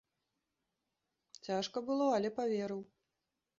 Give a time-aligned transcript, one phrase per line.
[1.49, 2.81] Цяжка было, але паверыў.